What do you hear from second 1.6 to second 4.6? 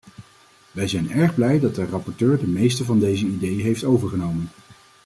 de rapporteur de meeste van deze ideeën heeft overgenomen.